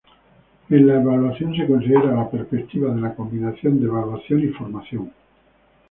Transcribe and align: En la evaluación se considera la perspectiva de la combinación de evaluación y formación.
En 0.71 0.87
la 0.87 0.95
evaluación 0.99 1.55
se 1.55 1.67
considera 1.67 2.15
la 2.15 2.27
perspectiva 2.27 2.91
de 2.91 3.01
la 3.01 3.13
combinación 3.13 3.79
de 3.79 3.85
evaluación 3.85 4.39
y 4.43 4.47
formación. 4.47 5.11